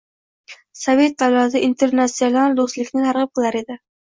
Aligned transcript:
Sovet 0.83 1.13
davlati 1.25 1.61
internasional 1.67 2.59
do`stlikni 2.63 3.07
targ`ib 3.09 3.35
qilar 3.37 3.63
edi 3.65 3.79